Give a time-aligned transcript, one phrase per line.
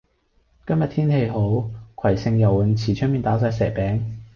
[0.65, 4.01] 今日天氣好，葵盛游泳池出面打晒蛇餅。